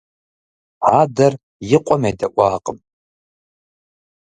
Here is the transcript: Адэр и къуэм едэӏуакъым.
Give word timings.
Адэр 0.99 1.33
и 1.75 1.77
къуэм 1.85 2.03
едэӏуакъым. 2.09 2.77